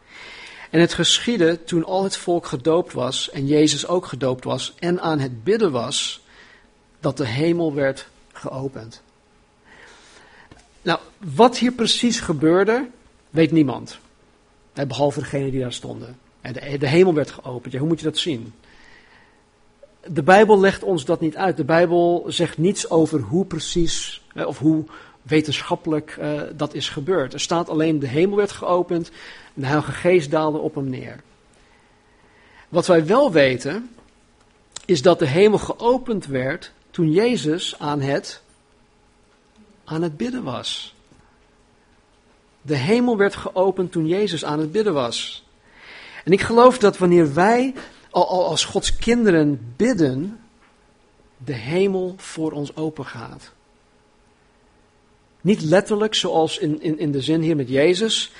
[0.70, 5.02] En het geschiedde toen al het volk gedoopt was en Jezus ook gedoopt was en
[5.02, 6.22] aan het bidden was,
[7.00, 9.02] dat de hemel werd geopend.
[10.82, 12.88] Nou, wat hier precies gebeurde,
[13.30, 14.00] weet niemand.
[14.74, 16.18] Behalve degene die daar stonden.
[16.42, 17.76] De, de hemel werd geopend.
[17.76, 18.54] Hoe moet je dat zien?
[20.08, 21.58] de Bijbel legt ons dat niet uit.
[21.58, 24.86] De Bijbel zegt niets over hoe precies of hoe
[25.22, 26.20] wetenschappelijk
[26.56, 27.34] dat is gebeurd.
[27.34, 29.10] Er staat alleen de hemel werd geopend
[29.56, 31.22] en de Heilige Geest daalde op hem neer.
[32.70, 33.90] Wat wij wel weten
[34.86, 38.42] is dat de hemel geopend werd toen Jezus aan het,
[39.84, 40.96] aan het bidden was.
[42.62, 45.46] De hemel werd geopend toen Jezus aan het bidden was.
[46.24, 47.74] En ik geloof dat wanneer wij
[48.12, 50.40] als Gods kinderen bidden,
[51.38, 53.52] de hemel voor ons open gaat.
[55.42, 58.32] Niet letterlijk zoals in, in, in de zin hier met Jezus,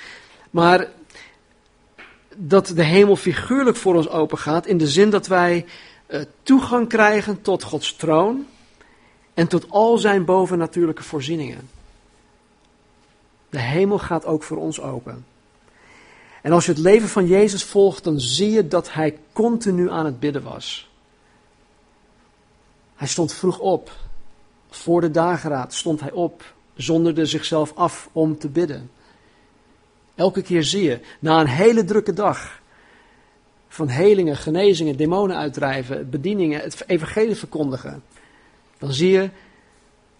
[0.50, 0.88] maar
[2.36, 5.66] dat de hemel figuurlijk voor ons open gaat in de zin dat wij
[6.08, 8.46] uh, toegang krijgen tot Gods troon
[9.34, 11.68] en tot al zijn bovennatuurlijke voorzieningen.
[13.50, 15.26] De hemel gaat ook voor ons open.
[16.42, 20.04] En als je het leven van Jezus volgt, dan zie je dat hij continu aan
[20.04, 20.90] het bidden was.
[22.96, 23.90] Hij stond vroeg op.
[24.70, 28.90] Voor de dageraad stond hij op, zonderde zichzelf af om te bidden.
[30.14, 32.60] Elke keer zie je, na een hele drukke dag,
[33.68, 38.02] van helingen, genezingen, demonen uitdrijven, bedieningen, het evangelie verkondigen,
[38.78, 39.30] dan zie je,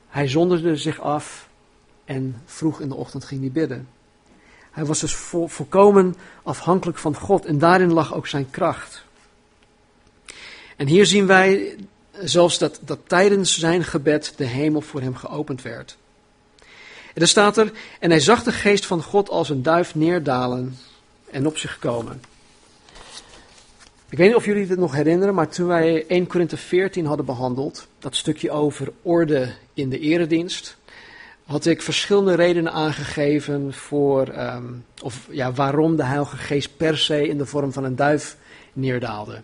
[0.09, 1.49] hij zonderde zich af
[2.05, 3.89] en vroeg in de ochtend ging hij bidden.
[4.71, 5.15] Hij was dus
[5.47, 9.05] volkomen afhankelijk van God en daarin lag ook zijn kracht.
[10.77, 11.77] En hier zien wij
[12.13, 15.97] zelfs dat, dat tijdens zijn gebed de hemel voor hem geopend werd.
[17.07, 20.79] En dan staat er, en hij zag de geest van God als een duif neerdalen
[21.31, 22.21] en op zich komen.
[24.11, 27.27] Ik weet niet of jullie dit nog herinneren, maar toen wij 1 Korinthe 14 hadden
[27.27, 30.77] behandeld, dat stukje over orde in de eredienst,
[31.44, 34.64] had ik verschillende redenen aangegeven voor, ehm,
[35.03, 38.37] of ja, waarom de Heilige Geest per se in de vorm van een duif
[38.73, 39.42] neerdaalde.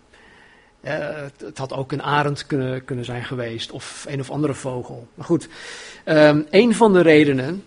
[0.85, 0.93] Uh,
[1.39, 5.09] het, had ook een arend kunnen, kunnen zijn geweest, of een of andere vogel.
[5.15, 5.49] Maar goed,
[6.05, 7.65] um, een van de redenen,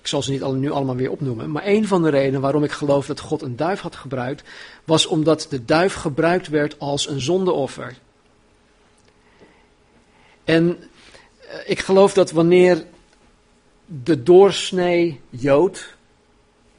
[0.00, 2.72] ik zal ze niet nu allemaal weer opnoemen, maar een van de redenen waarom ik
[2.72, 4.42] geloof dat God een duif had gebruikt,
[4.84, 7.98] was omdat de duif gebruikt werd als een zondeoffer.
[10.44, 10.76] En uh,
[11.66, 12.84] ik geloof dat wanneer
[13.86, 15.98] de doorsnee Jood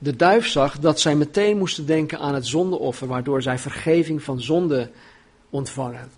[0.01, 4.41] de duif zag, dat zij meteen moesten denken aan het zondeoffer, waardoor zij vergeving van
[4.41, 4.89] zonde
[5.49, 6.11] ontvangen.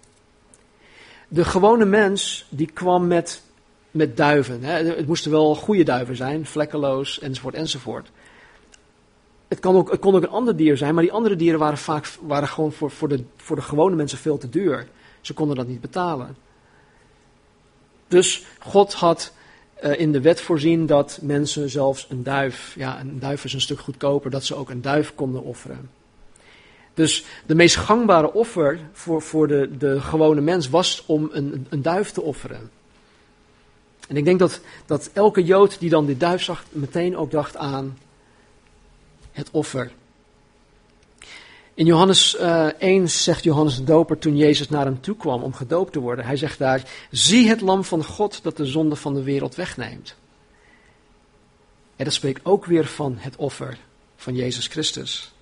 [1.28, 3.42] De gewone mens die kwam met,
[3.94, 4.64] met duiven.
[4.64, 4.84] Hè.
[4.84, 8.12] Het moesten wel goede duiven zijn, vlekkeloos enzovoort enzovoort.
[9.48, 11.78] Het, kan ook, het kon ook een ander dier zijn, maar die andere dieren waren
[11.78, 14.88] vaak waren gewoon voor, voor, de, voor de gewone mensen veel te duur.
[15.22, 16.36] Ze konden dat niet betalen.
[18.08, 19.34] Dus God had
[19.84, 23.62] uh, in de wet voorzien dat mensen zelfs een duif, ja, een duif is een
[23.62, 25.90] stuk goedkoper, dat ze ook een duif konden offeren.
[26.94, 31.82] Dus de meest gangbare offer voor, voor de, de gewone mens was om een, een
[31.82, 32.70] duif te offeren.
[34.08, 37.58] En ik denk dat, dat elke Jood die dan die duif zag, meteen ook dacht
[37.58, 37.98] aan
[39.32, 39.92] het offer.
[41.74, 45.44] In Johannes uh, eh, 1 zegt Johannes de Doper toen Jezus naar hem toe kwam
[45.44, 46.26] om gedoopt te worden.
[46.26, 50.16] Hij zegt daar, zie het lam van God dat de zonde van de wereld wegneemt.
[51.96, 53.78] En dat spreekt ook weer van het offer
[54.16, 55.34] van Jezus Christus.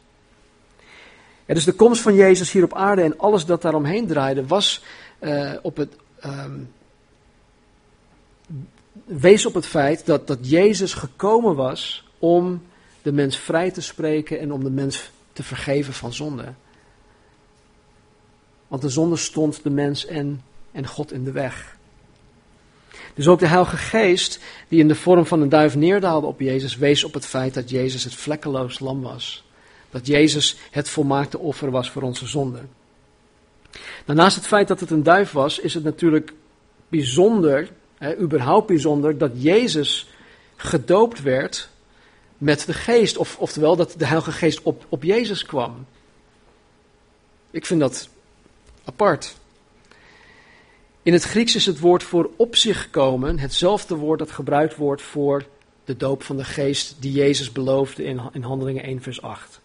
[1.46, 4.84] Ja, dus de komst van Jezus hier op aarde en alles dat daaromheen draaide, was
[5.20, 5.96] uh, op het,
[6.26, 6.74] um,
[9.20, 12.64] wees op het feit dat, dat Jezus gekomen was om
[13.02, 16.54] de mens vrij te spreken en om de mens te vergeven van zonde.
[18.68, 21.78] Want de zonde stond de mens en, en God in de weg.
[23.14, 26.78] Dus ook de Heilige Geest, die in de vorm van een duif neerdaalde op Jezus,
[26.78, 29.44] wees op het feit dat Jezus het vlekkeloos lam was.
[29.90, 32.70] Dat Jezus het volmaakte offer was voor onze zonden.
[34.06, 36.34] Naast het feit dat het een duif was, is het natuurlijk
[36.88, 37.70] bijzonder,
[38.02, 40.10] hè, überhaupt bijzonder, dat Jezus
[40.56, 41.70] gedoopt werd
[42.38, 43.18] met de geest.
[43.18, 45.86] Of, oftewel dat de Heilige Geest op, op Jezus kwam.
[47.52, 48.10] Ik vind dat
[48.84, 49.36] apart.
[51.04, 55.02] In het Grieks is het woord voor op zich komen hetzelfde woord dat gebruikt wordt
[55.02, 55.46] voor
[55.86, 59.60] de doop van de geest die Jezus beloofde in, in Handelingen 1 vers 8.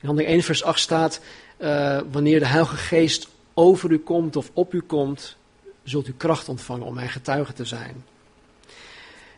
[0.00, 1.20] In Handelingen 1 vers 8 staat,
[1.58, 5.36] uh, wanneer de Heilige Geest over u komt of op u komt,
[5.84, 8.04] zult u kracht ontvangen om mijn getuige te zijn.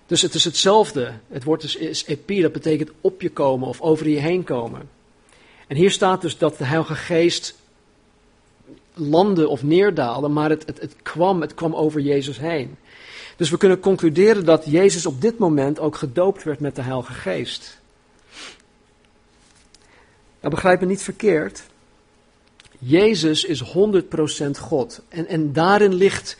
[0.07, 1.13] Dus het is hetzelfde.
[1.29, 4.89] Het woord is, is epi, dat betekent op je komen of over je heen komen.
[5.67, 7.55] En hier staat dus dat de Heilige Geest
[8.95, 12.77] landde of neerdaalde, maar het, het, het, kwam, het kwam over Jezus heen.
[13.37, 17.13] Dus we kunnen concluderen dat Jezus op dit moment ook gedoopt werd met de Heilige
[17.13, 17.81] Geest.
[20.41, 21.63] Nou, begrijp me niet verkeerd.
[22.79, 25.01] Jezus is 100% God.
[25.09, 26.37] En, en daarin ligt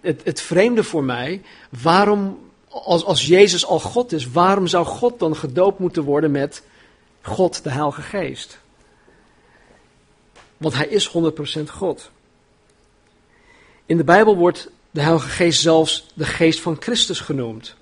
[0.00, 1.42] het, het vreemde voor mij.
[1.82, 2.38] Waarom
[2.68, 6.62] als, als Jezus al God is, waarom zou God dan gedoopt moeten worden met
[7.22, 8.58] God, de Heilige Geest?
[10.56, 11.08] Want hij is
[11.58, 12.10] 100% God.
[13.86, 17.76] In de Bijbel wordt de Heilige Geest zelfs de Geest van Christus genoemd.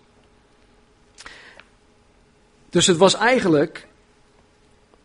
[2.70, 3.86] Dus het was eigenlijk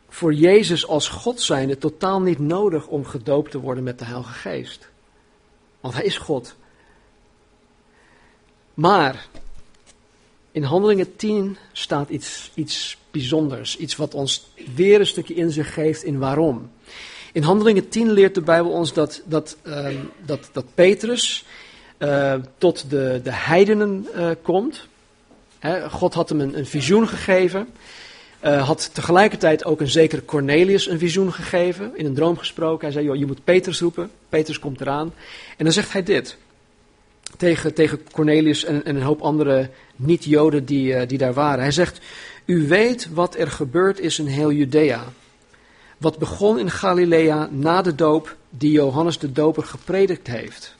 [0.10, 4.34] voor Jezus als God zijnde totaal niet nodig om gedoopt te worden met de Heilige
[4.34, 4.90] Geest.
[5.80, 6.56] Want hij is God.
[8.74, 9.28] Maar
[10.52, 13.78] in Handelingen 10 staat iets, iets bijzonders.
[13.78, 16.72] Iets wat ons weer een stukje inzicht geeft in waarom.
[17.34, 19.88] In Handelingen 10 leert de Bijbel ons dat, dat, uh,
[20.26, 21.46] dat, dat Petrus
[21.98, 24.88] uh, tot de, de heidenen uh, komt.
[25.90, 27.68] God had hem een, een visioen gegeven.
[28.40, 31.92] Had tegelijkertijd ook een zekere Cornelius een visioen gegeven.
[31.98, 32.84] In een droom gesproken.
[32.84, 34.12] Hij zei: joh, Je moet Petrus roepen.
[34.30, 35.14] Petrus komt eraan.
[35.58, 36.38] En dan zegt hij dit.
[37.38, 41.60] tegen, tegen Cornelius en, en een hoop andere niet-Joden die, eh, die daar waren.
[41.60, 42.00] Hij zegt,
[42.46, 45.04] u weet wat er gebeurd is in heel Judea.
[45.98, 50.76] Wat begon in Galilea na de doop die Johannes de Doper gepredikt heeft.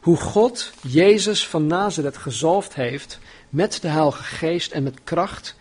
[0.00, 5.56] Hoe God Jezus van Nazareth gezalfd heeft met de Heilige Geest en met kracht.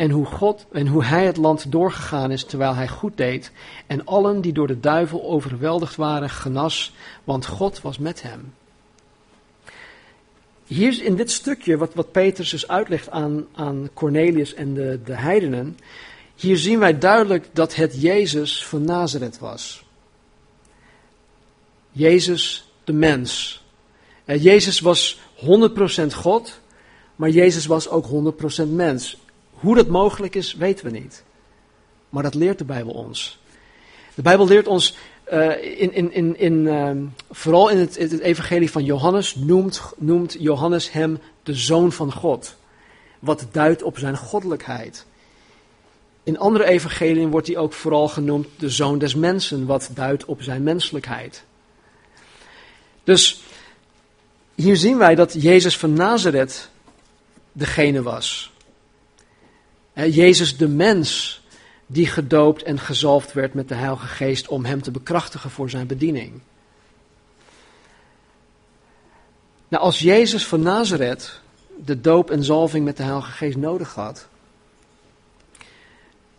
[0.00, 3.50] En hoe, God, en hoe hij het land doorgegaan is terwijl hij goed deed.
[3.86, 6.92] En allen die door de duivel overweldigd waren genas,
[7.24, 8.52] want God was met hem.
[10.66, 15.14] Hier in dit stukje, wat, wat Petrus dus uitlegt aan, aan Cornelius en de, de
[15.14, 15.78] heidenen,
[16.34, 19.84] hier zien wij duidelijk dat het Jezus van Nazareth was.
[21.92, 23.62] Jezus de mens.
[24.24, 26.60] Eh, Jezus was 100% God,
[27.16, 28.06] maar Jezus was ook
[28.64, 29.18] 100% mens.
[29.60, 31.24] Hoe dat mogelijk is, weten we niet.
[32.08, 33.38] Maar dat leert de Bijbel ons.
[34.14, 34.96] De Bijbel leert ons,
[35.32, 36.90] uh, in, in, in, in, uh,
[37.30, 42.56] vooral in het, het, evangelie van Johannes, noemt, noemt Johannes hem de Zoon van God.
[43.18, 45.06] Wat duidt op zijn goddelijkheid.
[46.22, 50.42] In andere evangeliën wordt hij ook vooral genoemd de Zoon des Mensen, wat duidt op
[50.42, 51.44] zijn menselijkheid.
[53.04, 53.42] Dus
[54.54, 56.68] hier zien wij dat Jezus van Nazareth
[57.52, 58.52] degene was.
[59.94, 61.40] Jezus de mens
[61.86, 65.86] die gedoopt en gezalfd werd met de Heilige Geest om hem te bekrachtigen voor zijn
[65.86, 66.40] bediening.
[69.68, 71.40] Nou, als Jezus van Nazareth
[71.84, 74.28] de doop en zalving met de Heilige Geest nodig had,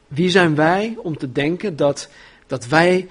[0.08, 2.10] wie zijn wij om te denken dat,
[2.48, 3.10] dat wij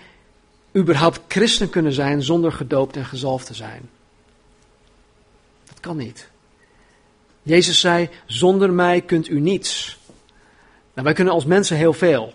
[0.77, 3.89] überhaupt christen kunnen zijn zonder gedoopt en gezalfd te zijn?
[5.65, 6.29] Dat kan niet.
[7.43, 9.99] Jezus zei: Zonder mij kunt u niets.
[11.01, 12.33] Nou, wij kunnen als mensen heel veel.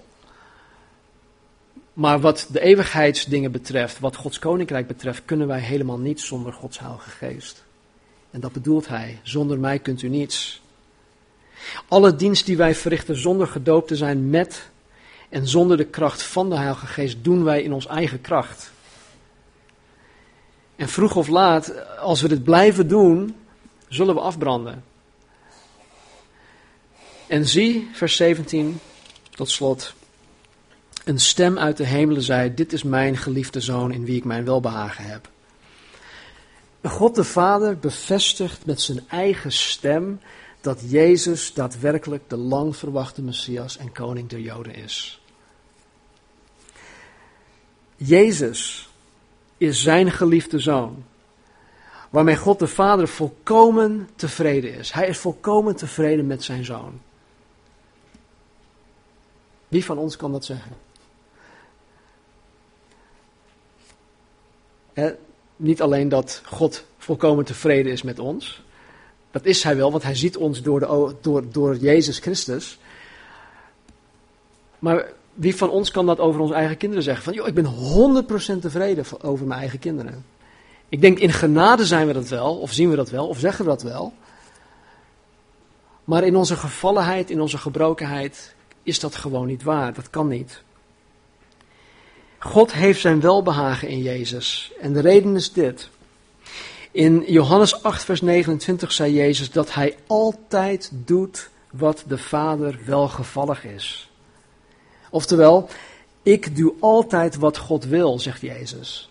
[1.93, 6.79] Maar wat de eeuwigheidsdingen betreft, wat Gods koninkrijk betreft, kunnen wij helemaal niets zonder Gods
[6.79, 7.63] Heilige Geest.
[8.31, 10.61] En dat bedoelt hij: Zonder mij kunt u niets.
[11.87, 14.69] Alle dienst die wij verrichten zonder gedoopt te zijn met
[15.29, 18.71] en zonder de kracht van de Heilige Geest, doen wij in ons eigen kracht.
[20.75, 23.35] En vroeg of laat, als we dit blijven doen,
[23.87, 24.83] zullen we afbranden.
[27.27, 28.79] En zie, vers 17,
[29.29, 29.93] tot slot.
[31.05, 34.45] Een stem uit de hemelen zei: Dit is mijn geliefde zoon in wie ik mijn
[34.45, 35.29] welbehagen heb.
[36.83, 40.19] God de Vader bevestigt met zijn eigen stem
[40.61, 45.21] dat Jezus daadwerkelijk de lang verwachte Messias en koning der Joden is.
[47.95, 48.89] Jezus
[49.57, 51.05] is zijn geliefde zoon,
[52.09, 54.91] waarmee God de Vader volkomen tevreden is.
[54.91, 56.99] Hij is volkomen tevreden met zijn zoon.
[59.75, 60.71] Wie van ons kan dat zeggen?
[65.55, 68.63] niet alleen dat God volkomen tevreden is met ons.
[69.31, 72.79] Dat is hij wel, want hij ziet ons door, de, door, door Jezus Christus.
[74.79, 77.23] Maar wie van ons kan dat over onze eigen kinderen zeggen?
[77.23, 77.73] Van, joh, ik ben
[78.55, 80.25] 100% tevreden over mijn eigen kinderen.
[80.89, 83.65] Ik denk, in genade zijn we dat wel, of zien we dat wel, of zeggen
[83.65, 84.13] we dat wel.
[86.03, 88.54] Maar in onze gevallenheid, in onze gebrokenheid,
[88.85, 89.93] is dat gewoon niet waar.
[89.93, 90.61] Dat kan niet.
[92.37, 94.71] God heeft zijn welbehagen in Jezus.
[94.79, 95.89] En de reden is dit.
[96.91, 103.65] In Johannes 8, vers 29 zei Jezus dat hij altijd doet wat de Vader welgevallig
[103.65, 104.09] is.
[105.09, 105.69] Oftewel,
[106.23, 109.09] ik doe altijd wat God wil, zegt Jezus.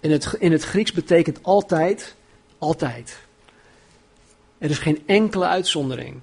[0.00, 2.14] In het, in het Grieks betekent altijd,
[2.58, 3.18] altijd.
[4.58, 6.20] Er is geen enkele uitzondering.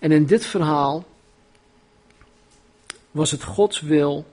[0.00, 1.04] En in dit verhaal
[3.10, 4.26] was het Gods wil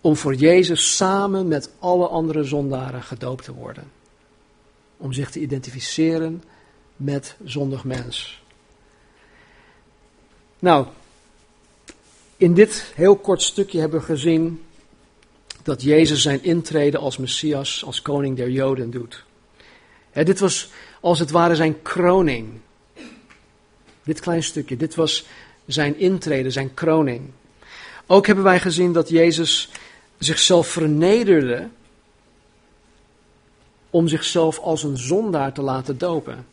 [0.00, 3.90] om voor Jezus samen met alle andere zondaren gedoopt te worden.
[4.96, 6.42] Om zich te identificeren
[6.96, 8.42] met zondig mens.
[10.58, 10.86] Nou,
[12.36, 14.64] in dit heel kort stukje hebben we gezien
[15.62, 19.24] dat Jezus zijn intrede als Messias, als koning der Joden doet.
[20.12, 20.70] dit was
[21.00, 22.60] als het ware zijn kroning.
[24.06, 25.26] Dit klein stukje, dit was
[25.66, 27.30] zijn intrede, zijn kroning.
[28.06, 29.68] Ook hebben wij gezien dat Jezus
[30.18, 31.68] zichzelf vernederde
[33.90, 36.46] om zichzelf als een zondaar te laten dopen.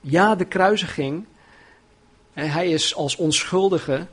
[0.00, 1.24] Ja, de kruisiging.
[2.32, 4.06] Hij is als onschuldige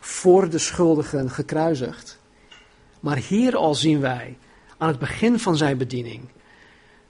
[0.00, 2.18] voor de schuldigen gekruisigd.
[3.00, 4.36] Maar hier al zien wij,
[4.78, 6.28] aan het begin van zijn bediening,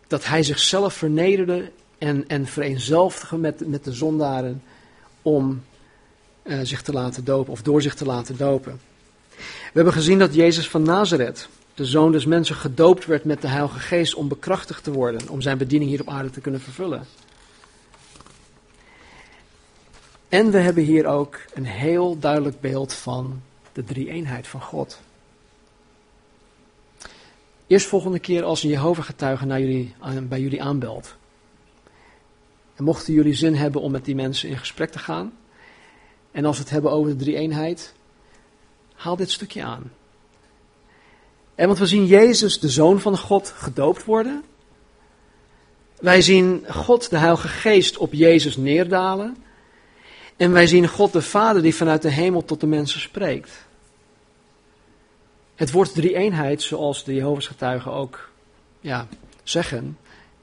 [0.07, 4.62] dat hij zichzelf vernederde en, en vereenzelvigen met, met de zondaren
[5.22, 5.62] om
[6.42, 8.80] uh, zich te laten dopen of door zich te laten dopen.
[9.38, 13.49] We hebben gezien dat Jezus van Nazareth, de zoon des mensen, gedoopt werd met de
[13.49, 17.07] Heilige Geest om bekrachtigd te worden, om zijn bediening hier op aarde te kunnen vervullen.
[20.28, 23.42] En we hebben hier ook een heel duidelijk beeld van
[23.72, 25.01] de drie-eenheid van God.
[27.66, 29.46] Eerst volgende keer als een Jehovah-getuige
[30.28, 31.16] bij jullie aanbelt.
[32.79, 35.33] En mochten jullie zin hebben om met die mensen in gesprek te gaan.
[36.31, 37.95] En als we het hebben over de drie-eenheid,
[38.95, 39.93] haal dit stukje aan.
[41.55, 44.45] En want we zien Jezus, de Zoon van God, gedoopt worden.
[46.01, 49.37] Wij zien God, de Heilige Geest, op Jezus neerdalen.
[50.37, 53.66] En wij zien God, de Vader, die vanuit de hemel tot de mensen spreekt.
[55.55, 58.31] Het woord drie-eenheid, zoals de Jehovah's getuigen ook
[58.81, 59.09] ja,
[59.43, 59.99] zeggen,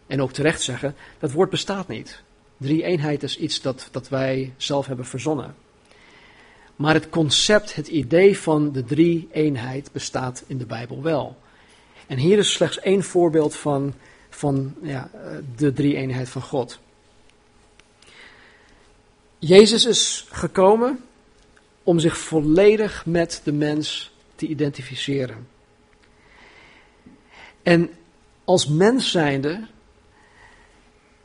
[0.08, 2.24] en ook terecht zeggen, dat woord bestaat niet.
[2.58, 5.56] Drie-eenheid is iets dat, dat wij zelf hebben verzonnen.
[6.76, 11.38] Maar het concept, het idee van de drie-eenheid bestaat in de Bijbel wel.
[12.08, 13.94] En hier is slechts één voorbeeld van,
[14.30, 15.10] van ja,
[15.56, 16.80] de drie-eenheid van God.
[19.40, 21.00] Jezus is gekomen
[21.84, 25.48] om zich volledig met de mens te identificeren.
[27.64, 27.90] En
[28.44, 29.68] als mens zijnde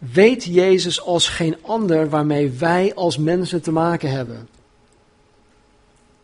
[0.01, 4.49] weet Jezus als geen ander waarmee wij als mensen te maken hebben.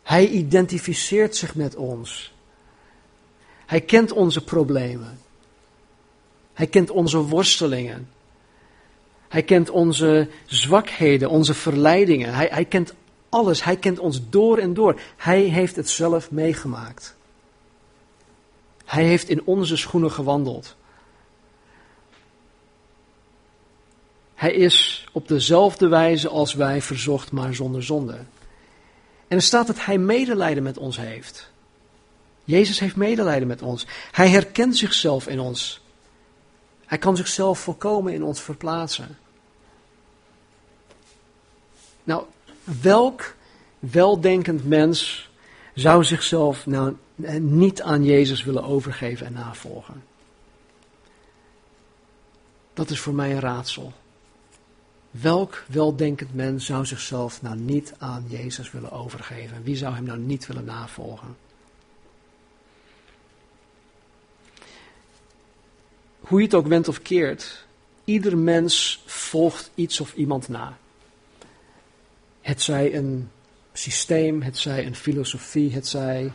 [0.03, 2.35] Hij identificeert zich met ons.
[3.67, 5.19] Hij kent onze problemen.
[6.53, 8.09] Hij kent onze worstelingen.
[9.29, 12.35] Hij kent onze zwakheden, onze verleidingen.
[12.35, 12.95] Hij, hij kent
[13.29, 13.65] alles.
[13.65, 15.01] Hij kent ons door en door.
[15.17, 17.17] Hij heeft het zelf meegemaakt.
[18.85, 20.77] Hij heeft in onze schoenen gewandeld.
[24.47, 28.19] Hij is op dezelfde wijze als wij verzocht, maar zonder zonde.
[29.29, 31.51] En er staat dat hij medelijden met ons heeft.
[32.45, 33.87] Jezus heeft medelijden met ons.
[34.13, 35.81] Hij herkent zichzelf in ons.
[36.85, 39.19] Hij kan zichzelf volkomen in ons verplaatsen.
[42.05, 42.25] Nou,
[42.81, 43.35] welk
[43.79, 45.29] weldenkend mens
[45.75, 46.97] zou zichzelf nou
[47.41, 50.05] niet aan Jezus willen overgeven en navolgen?
[52.75, 53.93] Dat is voor mij een raadsel.
[55.21, 59.63] Welk weldenkend mens zou zichzelf nou niet aan Jezus willen overgeven?
[59.63, 61.37] Wie zou hem nou niet willen navolgen?
[66.21, 67.67] Hoe je het ook went of keert,
[68.05, 70.77] ieder mens volgt iets of iemand na.
[72.41, 73.31] Het zij een
[73.73, 76.33] systeem, het zij een filosofie, het zij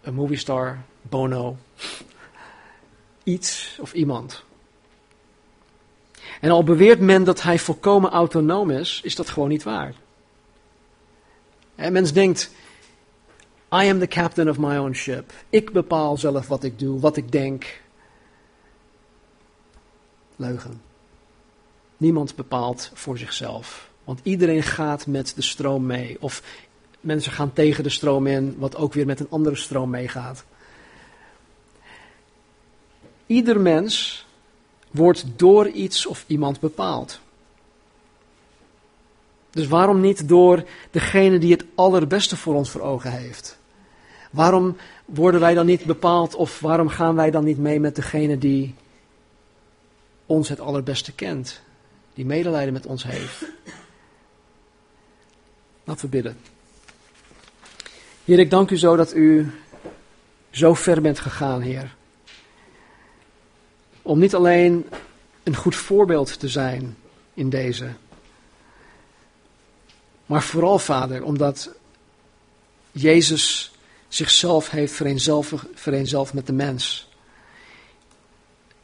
[0.00, 1.56] een movie star, Bono,
[3.22, 4.45] iets of iemand.
[6.40, 9.94] En al beweert men dat hij volkomen autonoom is, is dat gewoon niet waar.
[11.74, 12.50] En mens denkt,
[13.72, 15.32] I am the captain of my own ship.
[15.50, 17.80] Ik bepaal zelf wat ik doe, wat ik denk.
[20.36, 20.80] Leugen.
[21.96, 23.90] Niemand bepaalt voor zichzelf.
[24.04, 26.16] Want iedereen gaat met de stroom mee.
[26.20, 26.42] Of
[27.00, 30.44] mensen gaan tegen de stroom in, wat ook weer met een andere stroom meegaat.
[33.26, 34.25] Ieder mens
[34.90, 37.20] wordt door iets of iemand bepaald.
[39.50, 43.58] Dus waarom niet door degene die het allerbeste voor ons voor ogen heeft?
[44.30, 48.38] Waarom worden wij dan niet bepaald of waarom gaan wij dan niet mee met degene
[48.38, 48.74] die
[50.26, 51.60] ons het allerbeste kent?
[52.14, 53.44] Die medelijden met ons heeft?
[55.84, 56.36] Laten we bidden.
[58.24, 59.52] Heer, ik dank u zo dat u
[60.50, 61.95] zo ver bent gegaan, Heer.
[64.06, 64.86] Om niet alleen
[65.42, 66.96] een goed voorbeeld te zijn
[67.34, 67.90] in deze.
[70.26, 71.70] Maar vooral, Vader, omdat
[72.92, 73.72] Jezus
[74.08, 74.92] zichzelf heeft
[75.74, 77.08] vereenzelvigd met de mens.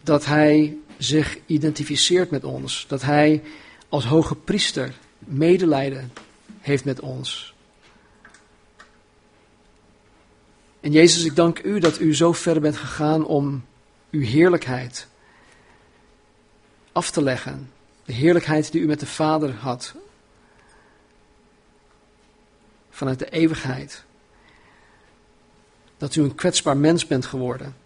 [0.00, 2.84] Dat Hij zich identificeert met ons.
[2.88, 3.42] Dat Hij
[3.88, 6.12] als hoge priester medelijden
[6.60, 7.54] heeft met ons.
[10.80, 13.64] En Jezus, ik dank u dat u zo ver bent gegaan om
[14.10, 15.10] uw heerlijkheid
[16.92, 17.72] af te leggen.
[18.04, 19.94] De heerlijkheid die u met de Vader had.
[22.90, 24.04] Vanuit de eeuwigheid.
[25.96, 27.76] Dat u een kwetsbaar mens bent geworden.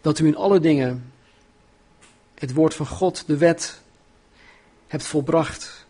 [0.00, 1.12] Dat u in alle dingen
[2.34, 3.80] het woord van God, de wet,
[4.86, 5.86] hebt volbracht.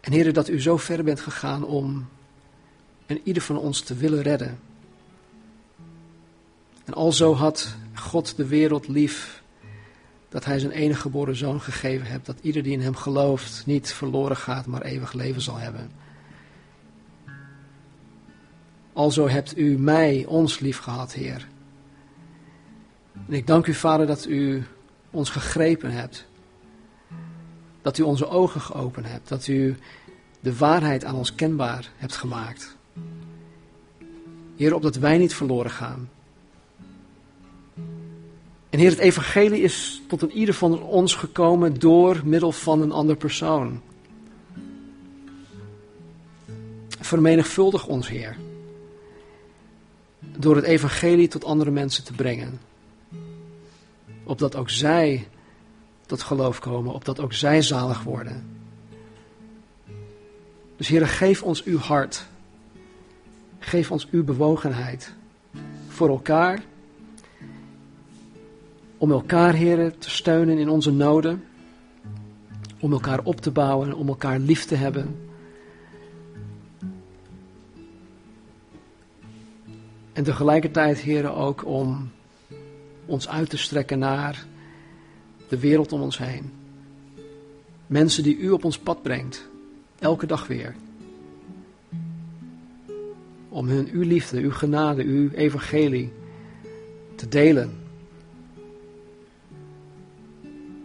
[0.00, 2.08] En heren, dat u zo ver bent gegaan om
[3.06, 4.60] en ieder van ons te willen redden.
[6.84, 9.42] En alzo had God de wereld lief
[10.28, 13.92] dat hij zijn enige geboren zoon gegeven hebt, dat ieder die in hem gelooft niet
[13.92, 15.90] verloren gaat, maar eeuwig leven zal hebben.
[18.92, 21.48] Alzo hebt u mij, ons lief gehad, Heer.
[23.26, 24.64] En ik dank u, Vader, dat u
[25.10, 26.26] ons gegrepen hebt.
[27.82, 29.28] Dat u onze ogen geopend hebt.
[29.28, 29.76] Dat u
[30.40, 32.76] de waarheid aan ons kenbaar hebt gemaakt.
[34.56, 36.08] Heer, opdat wij niet verloren gaan.
[38.72, 42.92] En Heer, het evangelie is tot een ieder van ons gekomen door middel van een
[42.92, 43.80] ander persoon.
[47.00, 48.36] Vermenigvuldig ons, Heer.
[50.18, 52.60] Door het evangelie tot andere mensen te brengen.
[54.24, 55.28] Opdat ook zij
[56.06, 58.46] tot geloof komen, opdat ook zij zalig worden.
[60.76, 62.26] Dus Heer, geef ons uw hart.
[63.58, 65.12] Geef ons uw bewogenheid
[65.88, 66.62] voor elkaar.
[69.02, 71.44] Om elkaar, Heer, te steunen in onze noden.
[72.80, 75.16] Om elkaar op te bouwen, om elkaar lief te hebben.
[80.12, 82.10] En tegelijkertijd, Heer, ook om
[83.06, 84.46] ons uit te strekken naar
[85.48, 86.52] de wereld om ons heen.
[87.86, 89.48] Mensen die u op ons pad brengt,
[89.98, 90.74] elke dag weer.
[93.48, 96.12] Om hun uw liefde, uw genade, uw evangelie
[97.14, 97.81] te delen.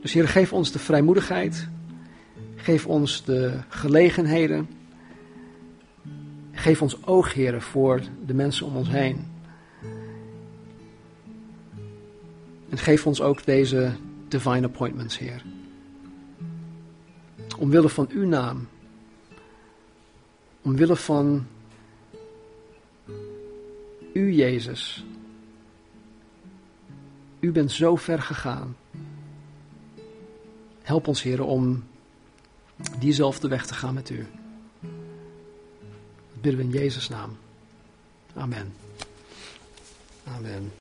[0.08, 1.68] Dus Heer, geef ons de vrijmoedigheid.
[2.56, 4.70] Geef ons de gelegenheden.
[6.52, 9.28] Geef ons oog, Heer, voor de mensen om ons heen.
[12.70, 13.92] En geef ons ook deze
[14.28, 15.44] divine appointments, Heer.
[17.58, 18.68] Omwille van uw naam.
[20.62, 21.48] Omwille van
[24.14, 25.06] u, Jezus.
[27.40, 28.76] U bent zo ver gegaan.
[30.88, 31.84] Help ons, Heer, om
[33.00, 34.28] diezelfde weg te gaan met u.
[36.32, 37.38] Dat bidden we in Jezus' naam.
[38.36, 38.74] Amen.
[40.24, 40.72] Amen.